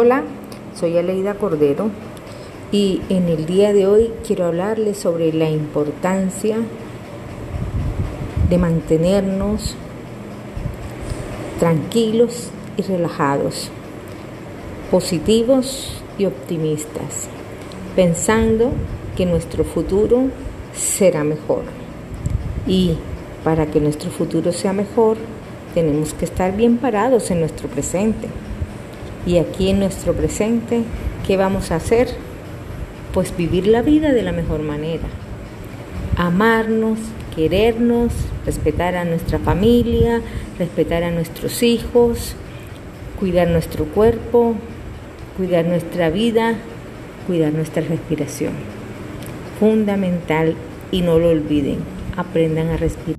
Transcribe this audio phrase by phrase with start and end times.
[0.00, 0.22] Hola,
[0.78, 1.90] soy Aleida Cordero
[2.70, 6.58] y en el día de hoy quiero hablarles sobre la importancia
[8.48, 9.74] de mantenernos
[11.58, 13.70] tranquilos y relajados,
[14.92, 17.26] positivos y optimistas,
[17.96, 18.70] pensando
[19.16, 20.28] que nuestro futuro
[20.76, 21.62] será mejor.
[22.68, 22.94] Y
[23.42, 25.16] para que nuestro futuro sea mejor,
[25.74, 28.28] tenemos que estar bien parados en nuestro presente.
[29.26, 30.82] Y aquí en nuestro presente,
[31.26, 32.08] ¿qué vamos a hacer?
[33.12, 35.08] Pues vivir la vida de la mejor manera.
[36.16, 36.98] Amarnos,
[37.34, 38.12] querernos,
[38.46, 40.20] respetar a nuestra familia,
[40.58, 42.34] respetar a nuestros hijos,
[43.18, 44.54] cuidar nuestro cuerpo,
[45.36, 46.56] cuidar nuestra vida,
[47.26, 48.52] cuidar nuestra respiración.
[49.60, 50.54] Fundamental
[50.90, 51.78] y no lo olviden,
[52.16, 53.17] aprendan a respirar.